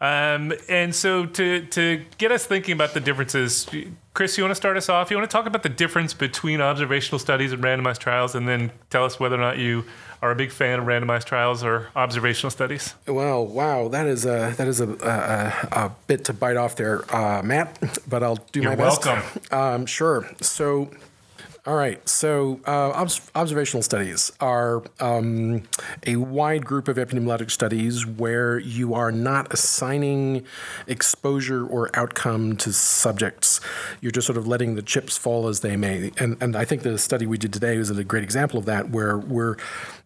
[0.00, 3.68] Um, and so to to get us thinking about the differences,
[4.14, 5.10] Chris, you want to start us off?
[5.10, 8.70] You want to talk about the difference between observational studies and randomized trials, and then
[8.90, 9.84] tell us whether or not you
[10.20, 12.94] are a big fan of randomized trials or observational studies.
[13.06, 17.02] Well, wow, that is a that is a, a, a bit to bite off there,
[17.14, 17.78] uh, Matt.
[18.08, 19.04] But I'll do You're my best.
[19.04, 19.40] welcome.
[19.50, 20.28] Um, sure.
[20.40, 20.90] So.
[21.68, 22.08] All right.
[22.08, 25.64] So, uh, obs- observational studies are um,
[26.06, 30.46] a wide group of epidemiologic studies where you are not assigning
[30.86, 33.60] exposure or outcome to subjects.
[34.00, 36.10] You're just sort of letting the chips fall as they may.
[36.16, 38.88] And, and I think the study we did today is a great example of that,
[38.88, 39.56] where we're,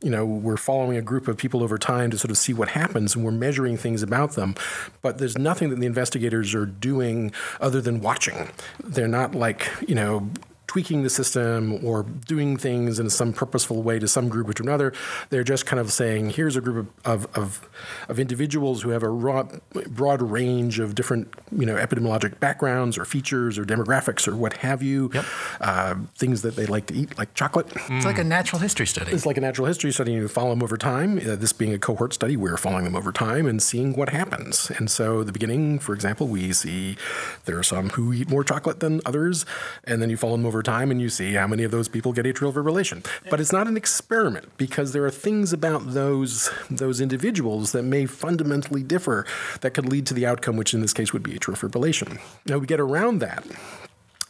[0.02, 2.70] you know, we're following a group of people over time to sort of see what
[2.70, 4.56] happens, and we're measuring things about them.
[5.00, 8.48] But there's nothing that the investigators are doing other than watching.
[8.82, 10.28] They're not like, you know,
[10.72, 14.62] tweaking the system or doing things in some purposeful way to some group or to
[14.62, 14.90] another.
[15.28, 17.68] They're just kind of saying, here's a group of, of,
[18.08, 19.46] of, individuals who have a raw,
[19.88, 24.82] broad range of different, you know, epidemiologic backgrounds or features or demographics or what have
[24.82, 25.10] you.
[25.12, 25.24] Yep.
[25.60, 27.70] Uh, things that they like to eat, like chocolate.
[27.90, 29.12] It's like a natural history study.
[29.12, 30.12] It's like a natural history study.
[30.12, 31.18] You follow them over time.
[31.18, 34.70] Uh, this being a cohort study, we're following them over time and seeing what happens.
[34.70, 36.96] And so, the beginning, for example, we see
[37.44, 39.44] there are some who eat more chocolate than others,
[39.84, 42.12] and then you follow them over time and you see how many of those people
[42.12, 43.04] get atrial fibrillation.
[43.30, 48.06] But it's not an experiment because there are things about those those individuals that may
[48.06, 49.26] fundamentally differ
[49.60, 52.20] that could lead to the outcome, which in this case would be atrial fibrillation.
[52.46, 53.44] Now we get around that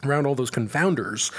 [0.05, 1.31] around all those confounders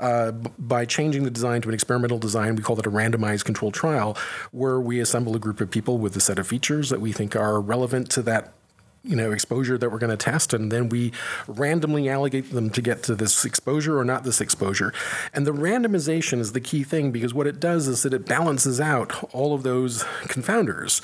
[0.00, 2.56] uh, b- by changing the design to an experimental design.
[2.56, 4.16] We call that a randomized controlled trial,
[4.52, 7.36] where we assemble a group of people with a set of features that we think
[7.36, 8.54] are relevant to that.
[9.06, 11.12] You know, exposure that we're going to test, and then we
[11.46, 14.92] randomly allocate them to get to this exposure or not this exposure.
[15.32, 18.80] And the randomization is the key thing because what it does is that it balances
[18.80, 21.00] out all of those confounders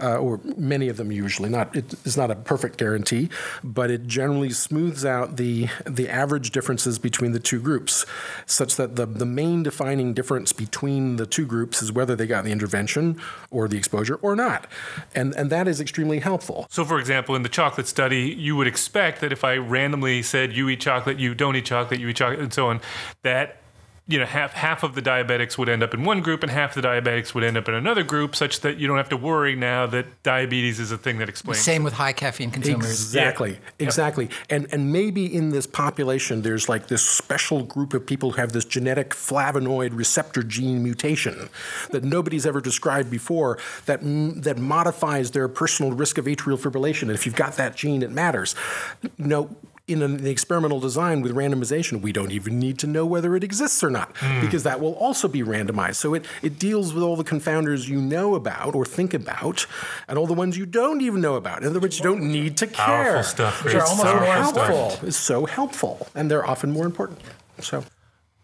[0.00, 1.48] uh, or many of them usually.
[1.48, 3.28] Not it is not a perfect guarantee,
[3.62, 8.06] but it generally smooths out the the average differences between the two groups,
[8.46, 12.44] such that the the main defining difference between the two groups is whether they got
[12.44, 14.66] the intervention or the exposure or not,
[15.14, 16.66] and and that is extremely helpful.
[16.70, 20.52] So, for example, in the chocolate study, you would expect that if I randomly said
[20.52, 22.80] you eat chocolate, you don't eat chocolate, you eat chocolate, and so on,
[23.22, 23.61] that
[24.08, 26.74] you know half half of the diabetics would end up in one group and half
[26.74, 29.54] the diabetics would end up in another group such that you don't have to worry
[29.54, 32.90] now that diabetes is a thing that explains Same with high caffeine consumers.
[32.90, 34.28] Exactly, exactly.
[34.50, 38.52] And and maybe in this population, there's like this special group of people who have
[38.52, 41.48] this genetic flavonoid receptor gene mutation
[41.90, 44.00] that nobody's ever described before that
[44.42, 47.02] that modifies their personal risk of atrial fibrillation.
[47.02, 48.56] And if you've got that gene, it matters.
[49.02, 49.56] You know,
[49.88, 53.82] in an experimental design with randomization, we don't even need to know whether it exists
[53.82, 54.40] or not hmm.
[54.40, 55.96] because that will also be randomized.
[55.96, 59.66] So it, it deals with all the confounders you know about or think about
[60.08, 61.62] and all the ones you don't even know about.
[61.62, 62.86] In other words, you don't need to care.
[62.86, 63.90] Powerful stuff, Which Chris.
[64.00, 64.68] are Powerful stuff.
[64.68, 65.08] helpful.
[65.08, 66.08] It's so helpful.
[66.14, 67.20] And they're often more important.
[67.60, 67.84] So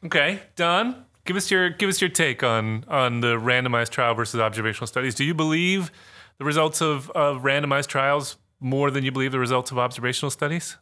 [0.05, 4.40] Okay, Don, give us your give us your take on on the randomized trial versus
[4.40, 5.14] observational studies.
[5.14, 5.90] Do you believe
[6.38, 10.77] the results of, of randomized trials more than you believe the results of observational studies?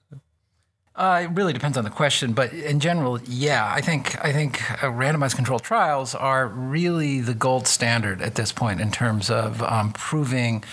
[0.97, 4.63] Uh, it really depends on the question, but in general, yeah, I think I think
[4.83, 9.63] uh, randomized controlled trials are really the gold standard at this point in terms of
[9.63, 10.65] um, proving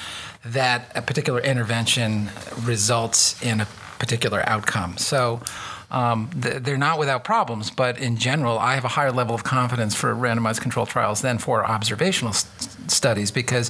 [0.46, 2.30] that a particular intervention
[2.64, 3.66] results in a
[4.00, 4.98] particular outcome.
[4.98, 5.42] So.
[5.92, 9.94] Um, they're not without problems, but in general, I have a higher level of confidence
[9.94, 12.48] for randomized controlled trials than for observational s-
[12.88, 13.70] studies because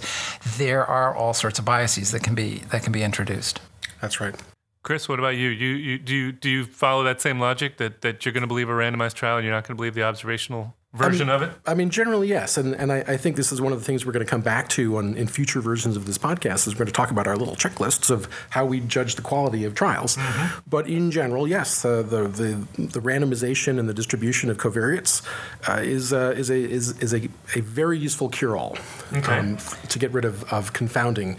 [0.58, 3.60] there are all sorts of biases that can be that can be introduced.
[4.00, 4.36] that's right.
[4.84, 5.48] Chris, what about you?
[5.48, 8.48] You, you do you do you follow that same logic that, that you're going to
[8.48, 11.52] believe a randomized trial and you're not going to believe the observational version of it?
[11.66, 12.58] I mean, generally, yes.
[12.58, 14.42] And, and I, I think this is one of the things we're going to come
[14.42, 17.28] back to on, in future versions of this podcast is we're going to talk about
[17.28, 20.18] our little checklists of how we judge the quality of trials.
[20.68, 25.26] But in general, yes, uh, the, the, the randomization and the distribution of covariates
[25.68, 28.78] uh, is, uh, is, a, is, is a, a very useful cure-all
[29.30, 31.38] um, to get rid of, of confounding,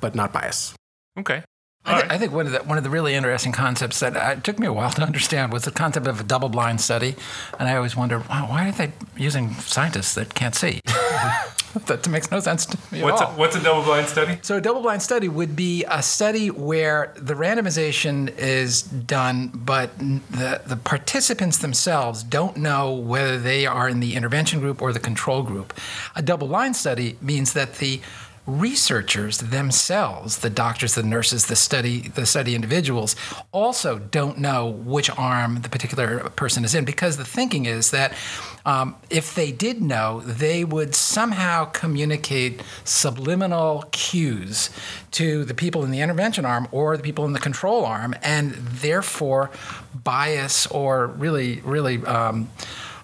[0.00, 0.74] but not bias.
[1.16, 1.44] Okay.
[1.84, 4.34] I, th- I think one of the one of the really interesting concepts that uh,
[4.36, 7.16] it took me a while to understand was the concept of a double-blind study,
[7.58, 10.80] and I always wondered, wow, why are they using scientists that can't see?
[11.86, 13.36] that makes no sense to me What's at a, all.
[13.38, 14.38] what's a double blind study?
[14.42, 20.60] So a double-blind study would be a study where the randomization is done, but the,
[20.66, 25.42] the participants themselves don't know whether they are in the intervention group or the control
[25.44, 25.72] group.
[26.16, 28.00] A double-blind study means that the
[28.46, 33.14] researchers themselves, the doctors, the nurses, the study the study individuals,
[33.52, 38.12] also don't know which arm the particular person is in because the thinking is that
[38.64, 44.70] um, if they did know, they would somehow communicate subliminal cues
[45.12, 48.52] to the people in the intervention arm or the people in the control arm, and
[48.54, 49.50] therefore
[49.94, 52.04] bias or really, really.
[52.04, 52.50] Um,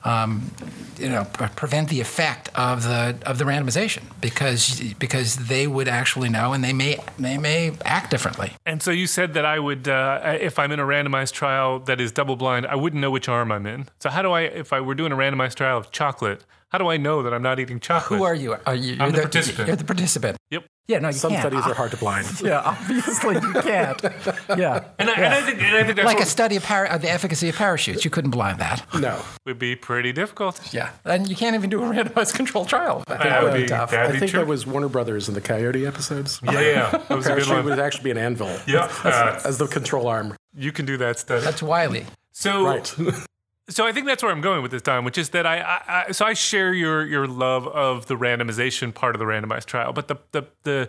[0.04, 0.50] um,
[0.98, 1.24] you know,
[1.56, 6.62] prevent the effect of the of the randomization because because they would actually know and
[6.62, 8.52] they may they may act differently.
[8.64, 12.00] And so you said that I would, uh, if I'm in a randomized trial that
[12.00, 13.88] is double blind, I wouldn't know which arm I'm in.
[14.00, 16.44] So how do I, if I were doing a randomized trial of chocolate,
[16.76, 18.18] how do I know that I'm not eating chocolate?
[18.18, 18.54] Who are you?
[18.66, 19.66] Are you I'm the participant.
[19.66, 20.36] You're the participant.
[20.50, 20.66] Yep.
[20.88, 21.40] Yeah, no, you Some can't.
[21.40, 22.26] studies are hard to blind.
[22.44, 23.98] yeah, obviously you can't.
[24.58, 24.84] Yeah.
[24.98, 26.84] And I, and I think, and I think that's like what a study of par-
[26.84, 28.84] of the efficacy of parachutes, you couldn't blind that.
[28.94, 29.18] No.
[29.46, 30.60] would be pretty difficult.
[30.74, 33.02] Yeah, and you can't even do a randomized control trial.
[33.08, 33.94] That would be, tough.
[33.94, 34.40] I think true.
[34.40, 36.40] that was Warner Brothers in the Coyote episodes.
[36.44, 37.64] yeah, yeah, that was a good one.
[37.64, 40.36] would actually be an anvil Yeah, uh, as the control arm.
[40.54, 41.42] you can do that study.
[41.42, 42.04] That's Wiley.
[42.32, 42.94] So, Right.
[43.68, 46.04] so I think that's where I'm going with this, Don, which is that I, I,
[46.08, 49.92] I so I share your your love of the randomization part of the randomized trial,
[49.92, 50.88] but the the the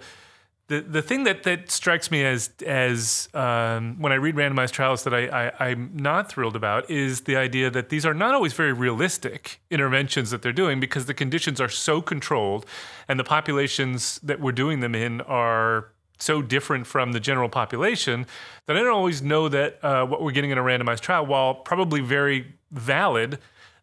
[0.68, 5.04] the, the thing that, that strikes me as as um, when I read randomized trials
[5.06, 8.54] that I, I I'm not thrilled about is the idea that these are not always
[8.54, 12.66] very realistic interventions that they're doing because the conditions are so controlled
[13.08, 18.26] and the populations that we're doing them in are so different from the general population
[18.66, 21.56] that I don't always know that uh, what we're getting in a randomized trial, while
[21.56, 23.40] probably very valid,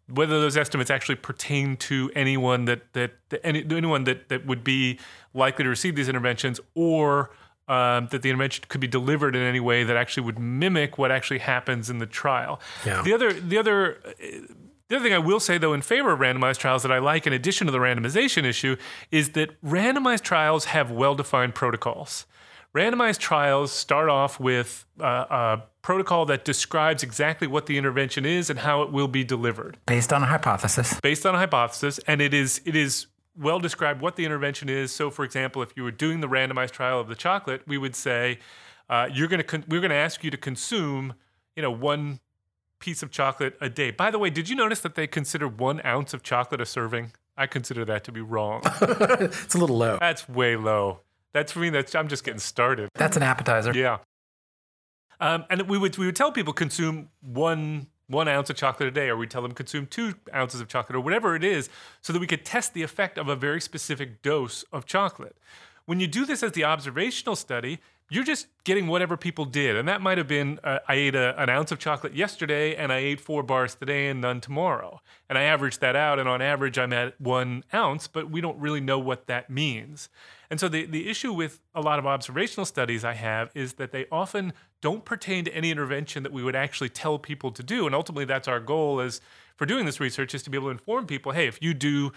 [0.08, 4.62] whether those estimates actually pertain to anyone that that, that any, anyone that that would
[4.64, 4.98] be
[5.32, 7.30] likely to receive these interventions, or
[7.68, 11.10] um, that the intervention could be delivered in any way that actually would mimic what
[11.10, 12.60] actually happens in the trial.
[12.84, 13.02] Yeah.
[13.02, 13.98] The other the other
[14.88, 17.26] the other thing I will say, though, in favor of randomized trials that I like,
[17.26, 18.76] in addition to the randomization issue,
[19.10, 22.26] is that randomized trials have well defined protocols.
[22.74, 28.50] Randomized trials start off with uh, a protocol that describes exactly what the intervention is
[28.50, 30.98] and how it will be delivered Based on a hypothesis.
[31.00, 33.06] based on a hypothesis, and it is it is
[33.38, 34.90] well described what the intervention is.
[34.92, 37.94] So, for example, if you were doing the randomized trial of the chocolate, we would
[37.94, 38.38] say
[38.90, 41.14] uh, you're going to con- we're going to ask you to consume,
[41.54, 42.18] you know, one
[42.84, 43.90] piece of chocolate a day.
[43.90, 47.12] By the way, did you notice that they consider one ounce of chocolate a serving?
[47.34, 48.60] I consider that to be wrong.
[48.80, 49.96] It's a little low.
[49.98, 51.00] that's way low.
[51.32, 51.70] That's for me.
[51.70, 52.90] That's I'm just getting started.
[52.94, 53.72] That's an appetizer.
[53.74, 53.98] Yeah.
[55.18, 58.92] Um, and we would we would tell people consume one one ounce of chocolate a
[58.92, 61.70] day, or we tell them consume two ounces of chocolate, or whatever it is,
[62.02, 65.36] so that we could test the effect of a very specific dose of chocolate.
[65.86, 69.88] When you do this as the observational study, you're just getting whatever people did, and
[69.88, 72.98] that might have been uh, I ate a, an ounce of chocolate yesterday, and I
[72.98, 76.78] ate four bars today, and none tomorrow, and I averaged that out, and on average
[76.78, 80.08] I'm at one ounce, but we don't really know what that means.
[80.50, 83.90] And so the, the issue with a lot of observational studies I have is that
[83.90, 87.86] they often don't pertain to any intervention that we would actually tell people to do.
[87.86, 89.20] And ultimately that's our goal as
[89.56, 92.12] for doing this research is to be able to inform people, hey, if you do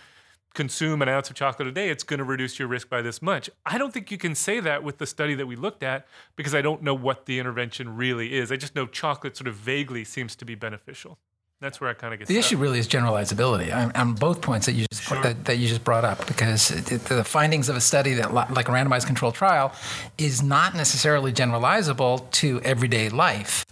[0.53, 3.21] consume an ounce of chocolate a day, it's going to reduce your risk by this
[3.21, 3.49] much.
[3.65, 6.55] I don't think you can say that with the study that we looked at because
[6.55, 8.51] I don't know what the intervention really is.
[8.51, 11.19] I just know chocolate sort of vaguely seems to be beneficial.
[11.59, 12.45] That's where I kind of get The stuck.
[12.45, 15.83] issue really is generalizability on, on both points that you just that, that you just
[15.83, 19.73] brought up, because it, the findings of a study that, like a randomized controlled trial,
[20.19, 23.65] is not necessarily generalizable to everyday life,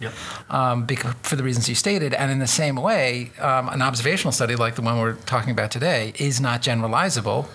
[0.50, 2.12] um, because, for the reasons you stated.
[2.12, 5.70] And in the same way, um, an observational study like the one we're talking about
[5.70, 7.46] today is not generalizable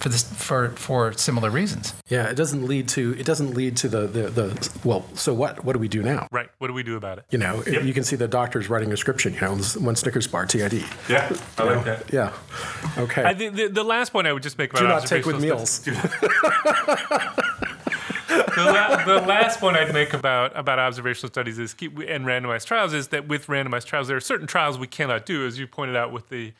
[0.00, 1.94] for this for for similar reasons.
[2.08, 5.04] Yeah, it doesn't lead to it doesn't lead to the the, the well.
[5.14, 6.26] So what what do we do now?
[6.32, 6.48] Right.
[6.58, 7.24] What do we do about it?
[7.30, 9.34] You know, you can see the doctors writing a prescription.
[9.34, 10.84] You know, one Snickers bar, TID.
[11.08, 12.12] Yeah, I like that.
[12.12, 12.32] Yeah.
[12.98, 13.24] Okay.
[13.24, 15.36] I think the, the last point I would just make about do not take with
[15.36, 15.70] observational meals.
[15.70, 16.02] studies-
[18.28, 22.64] the, la- the last point I'd make about about observational studies is keep, and randomized
[22.66, 25.66] trials is that with randomized trials there are certain trials we cannot do, as you
[25.66, 26.52] pointed out with the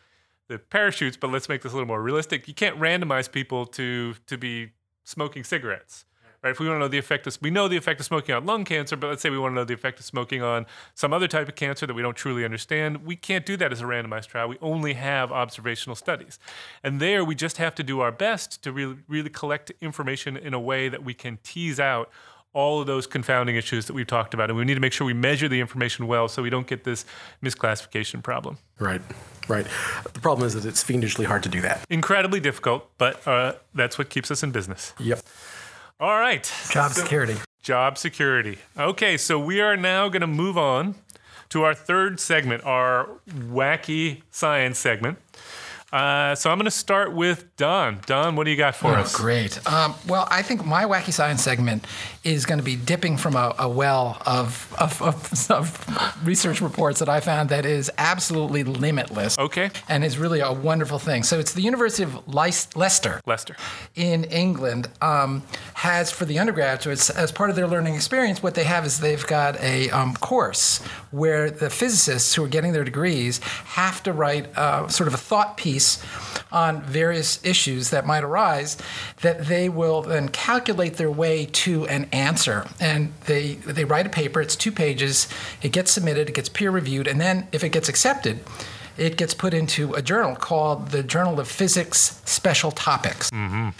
[0.50, 1.16] the parachutes.
[1.16, 2.46] But let's make this a little more realistic.
[2.48, 4.72] You can't randomize people to to be
[5.04, 6.04] smoking cigarettes.
[6.42, 6.50] Right?
[6.50, 8.46] If we want to know the effect of, we know the effect of smoking on
[8.46, 11.12] lung cancer, but let's say we want to know the effect of smoking on some
[11.12, 13.04] other type of cancer that we don't truly understand.
[13.04, 14.48] We can't do that as a randomized trial.
[14.48, 16.38] We only have observational studies.
[16.82, 20.54] And there we just have to do our best to really, really collect information in
[20.54, 22.08] a way that we can tease out
[22.52, 24.50] all of those confounding issues that we've talked about.
[24.50, 26.84] And we need to make sure we measure the information well so we don't get
[26.84, 27.04] this
[27.42, 28.58] misclassification problem.
[28.78, 29.02] Right.
[29.48, 29.66] Right.
[30.12, 31.84] The problem is that it's fiendishly hard to do that.
[31.90, 34.94] Incredibly difficult, but uh, that's what keeps us in business.
[34.98, 35.20] Yep.
[35.98, 36.50] All right.
[36.70, 37.36] Job security.
[37.62, 38.58] Job security.
[38.78, 40.94] Okay, so we are now going to move on
[41.50, 45.18] to our third segment, our wacky science segment.
[45.92, 47.98] Uh, so I'm going to start with Don.
[48.07, 49.14] Don, what do you got for Oh, us?
[49.16, 49.59] great.
[49.70, 51.85] Um, well, I think my wacky science segment
[52.22, 57.00] is going to be dipping from a, a well of, of, of, of research reports
[57.00, 59.37] that I found that is absolutely limitless.
[59.38, 59.70] Okay.
[59.88, 61.24] And is really a wonderful thing.
[61.24, 63.20] So it's the University of Leic- Leicester.
[63.26, 63.57] Lester.
[63.96, 65.42] in England um,
[65.74, 69.26] has for the undergraduates as part of their learning experience what they have is they've
[69.26, 70.79] got a um, course
[71.11, 75.16] where the physicists who are getting their degrees have to write uh, sort of a
[75.18, 75.79] thought piece
[76.52, 78.76] on various issues that might arise
[79.22, 84.10] that they will then calculate their way to an answer and they they write a
[84.10, 85.28] paper it's two pages
[85.62, 88.40] it gets submitted it gets peer reviewed and then if it gets accepted
[89.00, 93.30] it gets put into a journal called the Journal of Physics Special Topics.
[93.30, 93.70] Mm-hmm.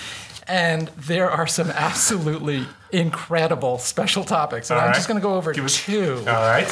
[0.50, 4.68] And there are some absolutely incredible special topics.
[4.70, 4.96] And All I'm right.
[4.96, 6.16] just going to go over Give us- two.
[6.26, 6.66] All right.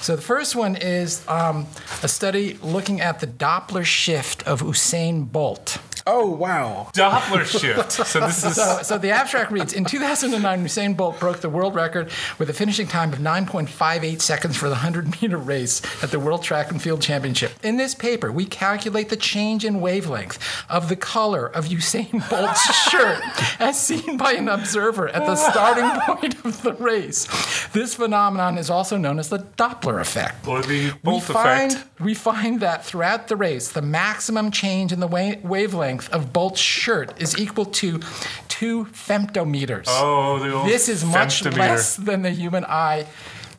[0.00, 1.66] So the first one is um,
[2.02, 5.78] a study looking at the Doppler shift of Usain Bolt.
[6.06, 6.88] Oh wow!
[6.94, 7.92] Doppler shift.
[7.92, 8.56] So this is.
[8.56, 12.52] So, so the abstract reads In 2009, Usain Bolt broke the world record with a
[12.52, 16.80] finishing time of 9.58 seconds for the 100 meter race at the World Track and
[16.80, 17.52] Field Championship.
[17.62, 22.64] In this paper, we calculate the change in wavelength of the color of Usain Bolt's
[22.90, 23.20] shirt
[23.60, 27.26] as seen by an observer at the starting point of the race.
[27.72, 30.46] This phenomenon is also known as the Doppler effect.
[30.46, 32.00] Or the We Bolt find, effect.
[32.00, 36.60] we find that throughout the race, the maximum change in the wa- wavelength of Bolt's
[36.60, 38.00] shirt is equal to
[38.48, 39.86] two femtometers.
[39.88, 41.58] Oh, the old this is much femtometer.
[41.58, 43.06] less than the human eye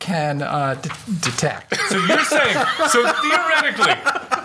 [0.02, 1.78] can uh, d- detect.
[1.92, 2.56] So you're saying,
[2.88, 3.92] so theoretically,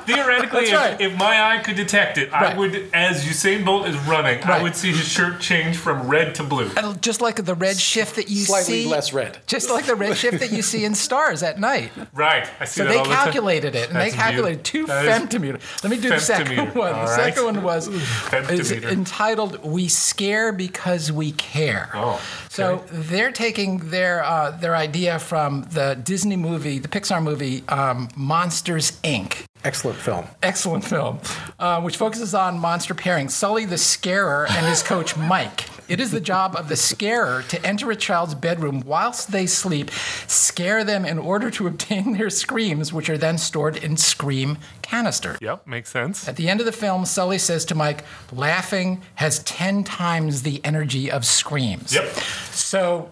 [0.05, 0.99] theoretically, if, right.
[1.01, 2.57] if my eye could detect it, I Right.
[2.57, 6.43] would, as Usain Bolt is running, I would see his shirt change from red to
[6.43, 6.69] blue.
[6.77, 9.39] And just like the red shift that you see Slightly see, less red.
[9.47, 11.91] Just like the red shift that you see in stars at night.
[12.13, 12.47] Right.
[12.59, 13.23] I see So that they all the time.
[13.23, 15.03] calculated it, and That's they calculated two beautiful.
[15.05, 15.83] That is- femtometers.
[15.83, 16.93] Let me do the second one.
[16.93, 17.33] All the right.
[17.33, 24.23] second one was is entitled "We Scare Because We Care." Oh, So they're taking their
[24.23, 29.45] uh, their idea from the Disney movie, the Pixar movie um, Monsters Inc.
[29.63, 30.25] Excellent film.
[30.43, 31.19] Excellent film,
[31.59, 35.65] uh, which focuses on monster pairing Sulley the Scarer and his coach Mike.
[35.89, 39.89] It is the job of the scarer to enter a child's bedroom whilst they sleep,
[40.27, 45.37] scare them in order to obtain their screams, which are then stored in scream canisters.
[45.41, 46.27] Yep, makes sense.
[46.27, 50.63] At the end of the film, Sulley says to Mike, laughing has 10 times the
[50.63, 51.93] energy of screams.
[51.95, 52.05] Yep.
[52.51, 53.09] So,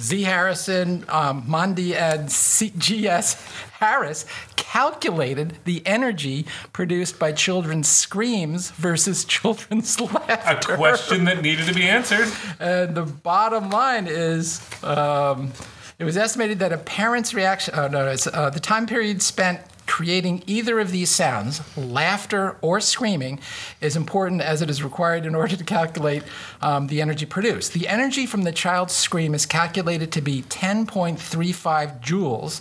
[0.00, 0.22] Z.
[0.22, 3.34] Harrison, um, Mondi, and C- G.S.
[3.72, 10.74] Harris calculated the energy produced by children's screams versus children's laughter.
[10.74, 12.28] A question that needed to be answered.
[12.58, 15.52] And the bottom line is um,
[15.98, 19.60] it was estimated that a parent's reaction, oh, no, it's uh, the time period spent
[19.90, 23.40] creating either of these sounds, laughter or screaming,
[23.80, 26.22] is important as it is required in order to calculate
[26.62, 27.72] um, the energy produced.
[27.72, 32.60] The energy from the child's scream is calculated to be 10.35 joules.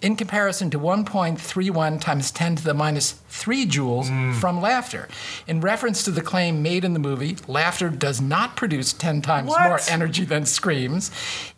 [0.00, 4.34] In comparison to 1.31 times 10 to the minus 3 joules mm.
[4.34, 5.08] from laughter.
[5.46, 9.50] In reference to the claim made in the movie, laughter does not produce 10 times
[9.50, 9.68] What?
[9.68, 11.10] more energy than screams.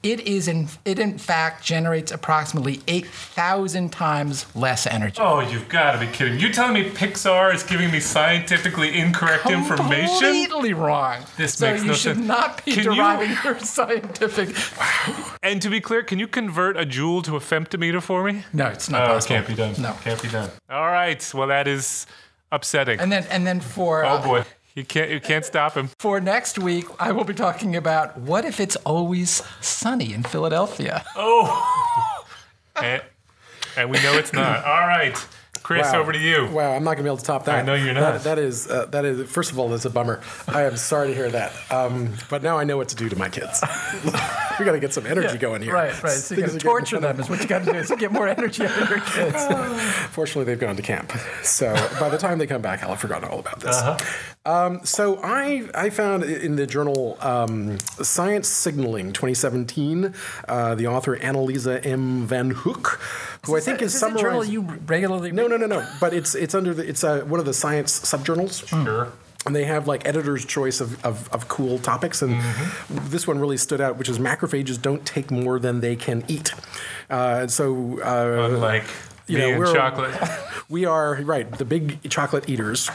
[0.02, 5.18] It is in it in fact generates approximately 8,000 times less energy.
[5.20, 6.38] Oh, you've got to be kidding.
[6.38, 10.08] You're telling me Pixar is giving me scientifically incorrect information?
[10.18, 11.22] Completely wrong.
[11.36, 14.48] This so makes you should not be Can you- deriving your scientific.
[14.78, 15.34] Wow.
[15.42, 18.44] And to be clear, can you convert a joule to a femtometer for me?
[18.52, 19.34] No, it's not Oh, it possible.
[19.36, 19.74] can't be done.
[19.78, 19.96] No.
[20.02, 20.50] Can't be done.
[20.68, 21.30] All right.
[21.34, 22.06] Well, that is
[22.52, 23.00] upsetting.
[23.00, 24.44] And then and then for oh uh, boy.
[24.76, 25.88] You can't you can't stop him.
[25.98, 31.04] for next week, I will be talking about what if it's always sunny in Philadelphia.
[31.16, 32.24] Oh.
[32.82, 33.02] and,
[33.76, 34.64] and we know it's not.
[34.64, 35.16] All right.
[35.64, 36.00] Chris, Wow.
[36.00, 36.46] over to you.
[36.52, 37.58] Wow, I'm not gonna be able to top that.
[37.58, 38.22] I know you're That- not.
[38.24, 40.20] that is uh, that is first of all, that's a bummer.
[40.48, 41.52] I am sorry to hear that.
[41.70, 43.62] Um, but now I know what to do to my kids.
[44.60, 45.74] we got to get some energy going here.
[45.74, 46.12] Right, right.
[46.12, 47.78] So you Things got to torture them is what you got to do.
[47.78, 49.82] Is to get more energy out of your kids.
[50.10, 51.12] Fortunately, they've gone to camp.
[51.42, 53.76] So by the time they come back, I'll have forgotten all about this.
[53.76, 53.98] Uh-huh.
[54.46, 60.14] Um, so I, I found in the journal um, Science Signaling 2017,
[60.48, 62.26] uh, the author Annalisa M.
[62.26, 63.00] Van Hook,
[63.44, 65.86] who I think is, is this a journal you regularly No, no, no, no.
[66.00, 68.66] But it's it's under the it's uh, one of the science subjournals.
[68.66, 69.12] Sure.
[69.46, 72.20] And they have like editor's choice of, of, of cool topics.
[72.20, 72.40] And
[72.90, 76.52] this one really stood out, which is macrophages don't take more than they can eat.
[77.08, 78.84] Uh, so, uh, Unlike
[79.26, 80.14] you know, we're- chocolate.
[80.68, 82.90] we are, right, the big chocolate eaters.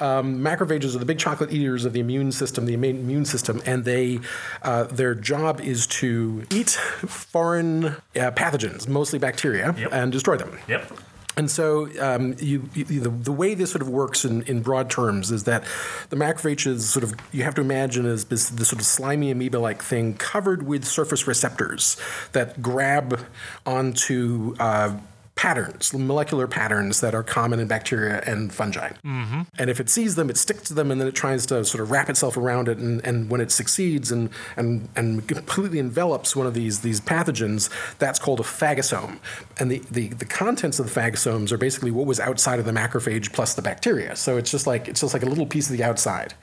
[0.00, 3.60] Um, macrophages are the big chocolate eaters of the immune system, the immune immune system,
[3.66, 4.20] and they,
[4.62, 9.88] uh, their job is to eat foreign uh, pathogens, mostly bacteria, Yep.
[9.92, 10.56] and destroy them.
[10.68, 10.92] Yep.
[11.38, 14.90] And so, um, you, you, the, the way this sort of works in, in broad
[14.90, 15.62] terms is that
[16.10, 19.30] the macrophage is sort of, you have to imagine as this, this sort of slimy
[19.30, 21.96] amoeba like thing covered with surface receptors
[22.32, 23.24] that grab
[23.64, 24.98] onto uh,
[25.38, 28.90] patterns, molecular patterns that are common in bacteria and fungi.
[29.04, 29.42] Mm-hmm.
[29.56, 31.80] And if it sees them, it sticks to them, and then it tries to sort
[31.80, 32.78] of wrap itself around it.
[32.78, 37.70] And, and when it succeeds and, and, and completely envelops one of these, these pathogens,
[38.00, 39.20] that's called a phagosome.
[39.60, 42.72] And the, the, the contents of the phagosomes are basically what was outside of the
[42.72, 44.16] macrophage plus the bacteria.
[44.16, 46.34] So it's just like it's just like a little piece of the outside.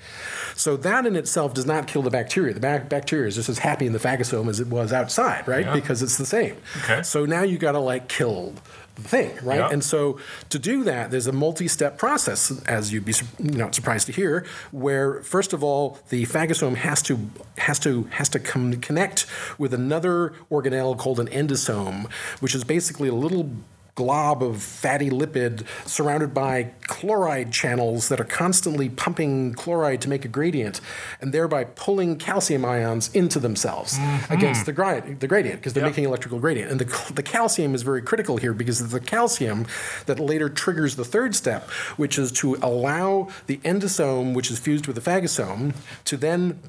[0.55, 2.53] So that in itself does not kill the bacteria.
[2.53, 5.65] The bacteria is just as happy in the phagosome as it was outside, right?
[5.65, 5.73] Yeah.
[5.73, 6.55] Because it's the same.
[6.83, 7.03] Okay.
[7.03, 8.53] So now you got to like kill
[8.95, 9.59] thing, right?
[9.59, 9.69] Yeah.
[9.69, 10.19] And so
[10.49, 15.21] to do that, there's a multi-step process, as you'd be not surprised to hear, where
[15.21, 19.25] first of all the phagosome has to has to has to come connect
[19.57, 23.49] with another organelle called an endosome, which is basically a little
[23.95, 30.25] glob of fatty lipid surrounded by chloride channels that are constantly pumping chloride to make
[30.25, 30.81] a gradient
[31.21, 34.33] and thereby pulling calcium ions into themselves mm-hmm.
[34.33, 35.91] against the, gri- the gradient because they're Yep.
[35.91, 36.71] making electrical gradient.
[36.71, 39.65] And the, the calcium is very critical here because it's the calcium
[40.07, 44.87] that later triggers the third step, which is to allow the endosome, which is fused
[44.87, 45.73] with the phagosome,
[46.05, 46.59] to then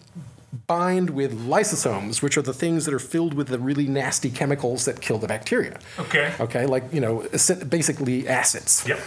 [0.66, 4.84] bind with lysosomes, which are the things that are filled with the really nasty chemicals
[4.84, 5.78] that kill the bacteria.
[5.98, 6.32] Okay.
[6.40, 7.26] Okay, like, you know,
[7.68, 8.84] basically acids.
[8.86, 9.00] Yep.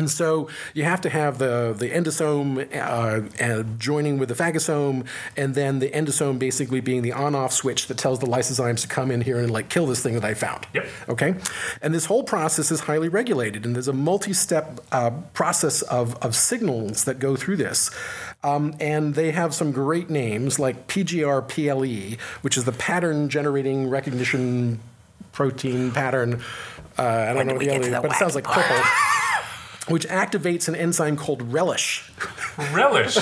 [0.00, 5.06] And so you have to have the, the endosome uh, uh, joining with the phagosome,
[5.36, 8.88] and then the endosome basically being the on off switch that tells the lysozymes to
[8.88, 10.66] come in here and like kill this thing that I found.
[10.72, 10.86] Yep.
[11.10, 11.34] Okay?
[11.82, 16.16] And this whole process is highly regulated, and there's a multi step uh, process of,
[16.24, 17.90] of signals that go through this.
[18.42, 24.80] Um, and they have some great names like PGRPLE, which is the pattern generating recognition
[25.32, 26.40] protein pattern.
[26.98, 28.80] Uh, I don't know what the other, but it sounds like purple.
[29.90, 32.10] Which activates an enzyme called relish.
[32.72, 33.18] Relish.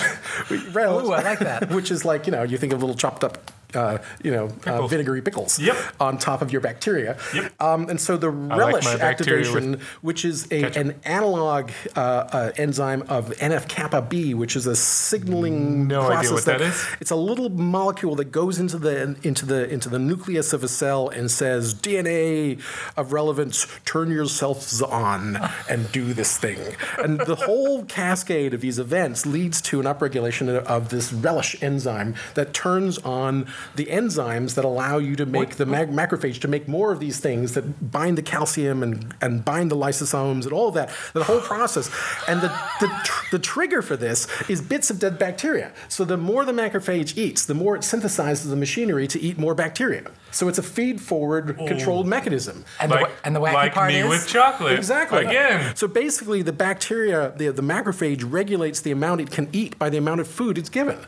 [0.72, 1.70] relish Ooh, I like that.
[1.70, 4.86] which is like you know you think of little chopped up uh, you know uh,
[4.86, 5.76] vinegary pickles Yep.
[6.00, 7.52] on top of your bacteria Yep.
[7.60, 13.02] um, and so the relish bacteria activation which is a, an analog uh, uh, enzyme
[13.08, 16.86] of NF kappa B which is a signaling No idea process what that is.
[17.00, 20.68] it's a little molecule that goes into the into the into the nucleus of a
[20.68, 22.60] cell and says DNA
[22.96, 25.36] of relevance turn yourselves on
[25.68, 26.58] and do this thing
[26.98, 32.14] and the whole cascade of these events leads to an upregulation of this relish enzyme
[32.34, 33.46] that turns on
[33.76, 37.18] the enzymes that allow you to make the mag- macrophage to make more of these
[37.20, 41.24] things that bind the calcium and, and bind the lysosomes and all of that the
[41.24, 41.90] whole process.
[42.28, 42.48] And the,
[42.80, 45.72] the, tr- the trigger for this is bits of dead bacteria.
[45.88, 49.54] So the more the macrophage eats the more it synthesizes the machinery to eat more
[49.54, 50.10] bacteria.
[50.30, 51.66] So it's a feed forward oh.
[51.66, 52.64] controlled mechanism.
[52.80, 54.78] And, the, like wa- and the wacky like part me is with chocolate.
[54.78, 55.24] Exactly.
[55.24, 55.74] Again.
[55.76, 59.96] So basically, the bacteria, the, the macrophage regulates the amount it can eat by the
[59.96, 60.98] amount of food it's given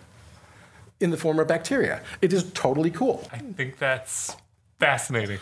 [1.01, 2.03] in the form of bacteria.
[2.23, 3.27] It is totally cool.
[3.33, 4.37] I think that's
[4.79, 5.39] fascinating.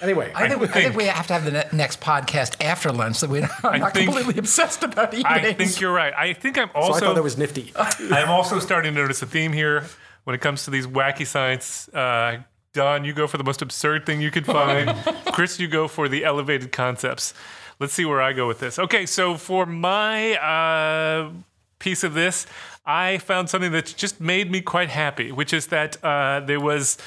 [0.00, 2.56] Anyway, I think, we, I think- think we have to have the ne- next podcast
[2.64, 6.14] after lunch so we're not, not think- completely obsessed about eating I think you're right.
[6.16, 7.72] I think I'm so I also thought that was nifty.
[7.76, 9.84] I'm also starting to notice a theme here
[10.24, 11.88] when it comes to these wacky science.
[11.90, 12.38] Uh,
[12.72, 14.96] Don, you go for the most absurd thing you could find.
[15.32, 17.34] Chris, you go for the elevated concepts.
[17.78, 18.78] Let's see where I go with this.
[18.78, 21.32] Okay, so for my uh,
[21.80, 22.46] piece of this,
[22.84, 26.98] I found something that just made me quite happy, which is that uh, there was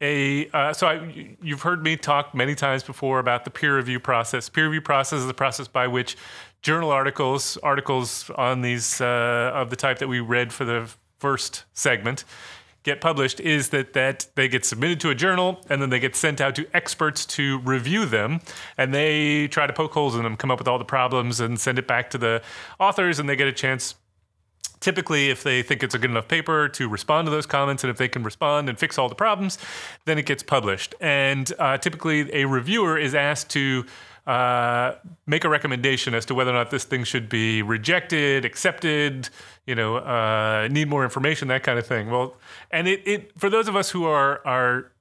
[0.00, 4.00] a uh, so I, you've heard me talk many times before about the peer review
[4.00, 4.48] process.
[4.48, 6.16] Peer review process is the process by which
[6.62, 11.64] journal articles, articles on these uh, of the type that we read for the first
[11.74, 12.24] segment,
[12.82, 13.40] get published.
[13.40, 16.54] Is that that they get submitted to a journal and then they get sent out
[16.54, 18.40] to experts to review them,
[18.78, 21.60] and they try to poke holes in them, come up with all the problems, and
[21.60, 22.40] send it back to the
[22.78, 23.96] authors, and they get a chance
[24.80, 27.90] typically if they think it's a good enough paper to respond to those comments and
[27.90, 29.58] if they can respond and fix all the problems
[30.06, 30.94] then it gets published.
[31.00, 33.84] And uh, typically a reviewer is asked to
[34.26, 34.94] uh,
[35.26, 39.28] make a recommendation as to whether or not this thing should be rejected accepted
[39.66, 42.10] you know uh, need more information that kind of thing.
[42.10, 42.36] Well
[42.70, 44.92] and it, it for those of us who are are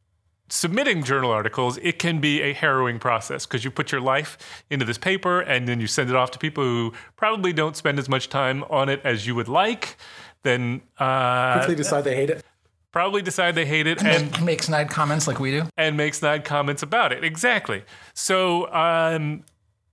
[0.50, 4.38] submitting journal articles, it can be a harrowing process because you put your life
[4.70, 8.00] into this paper and then you send it off to people who probably don't spend
[8.00, 9.98] as much time on it as you would like.
[10.44, 12.44] Then uh, if they decide they hate it,
[12.92, 15.64] probably decide they hate it and Make, make snide comments like we do.
[15.78, 17.24] and make snide comments about it.
[17.24, 17.84] Exactly.
[18.14, 19.44] So um,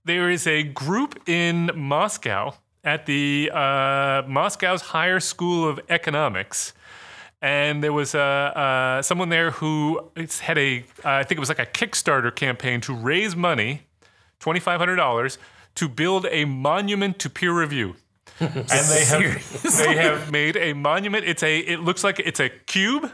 [0.05, 2.53] there is a group in Moscow
[2.83, 6.71] at the uh, Moscow's Higher School of Economics.
[7.41, 11.49] And there was uh, uh, someone there who had a, uh, I think it was
[11.49, 13.83] like a Kickstarter campaign to raise money
[14.39, 15.37] $2,500
[15.75, 17.95] to build a monument to peer review.
[18.39, 21.25] and they have they have made a monument.
[21.25, 23.11] It's a it looks like it's a cube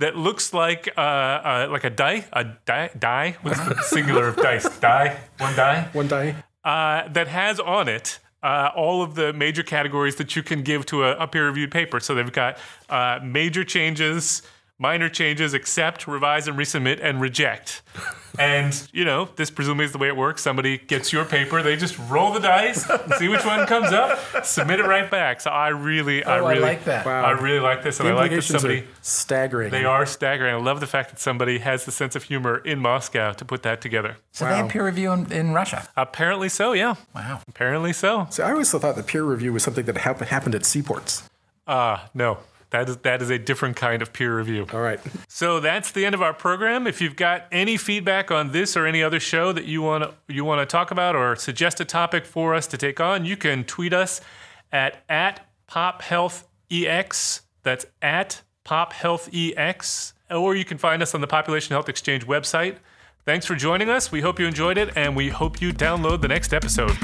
[0.00, 4.36] that looks like uh, uh like a die a die die what's the singular of
[4.36, 6.34] dice die one die One die.
[6.64, 10.84] uh, that has on it uh, all of the major categories that you can give
[10.84, 11.98] to a, a peer reviewed paper.
[11.98, 12.58] So they've got
[12.90, 14.42] uh, major changes,
[14.78, 17.82] minor changes, accept, revise, and resubmit, and reject.
[18.36, 20.42] And, you know, this presumably is the way it works.
[20.42, 22.84] Somebody gets your paper, they just roll the dice,
[23.16, 25.40] see which one comes up, submit it right back.
[25.40, 27.06] So I really, I Oh, I really like that.
[27.06, 27.22] Wow.
[27.26, 28.80] I really like this, and The I like that somebody.
[28.80, 29.70] are staggering.
[29.70, 30.52] They are staggering.
[30.52, 33.62] I love the fact that somebody has the sense of humor in Moscow to put
[33.62, 34.16] that together.
[34.32, 35.86] So they have peer review in, in Russia.
[35.96, 36.96] Apparently so, yeah.
[37.14, 37.40] Wow.
[37.46, 38.26] Apparently so.
[38.30, 41.22] So I always thought that peer review was something that hap- happened at seaports.
[41.68, 42.38] Ah, no.
[42.74, 44.66] That is that is a different kind of peer review.
[44.72, 44.98] All right.
[45.28, 46.88] So that's the end of our program.
[46.88, 50.12] If you've got any feedback on this or any other show that you want to
[50.26, 53.36] you want to talk about or suggest a topic for us to take on, you
[53.36, 54.20] can tweet us
[54.72, 57.42] at at pophealthex.
[57.62, 62.78] That's at pophealthex, or you can find us on the Population Health Exchange website.
[63.24, 64.10] Thanks for joining us.
[64.10, 66.96] We hope you enjoyed it, and we hope you download the next episode.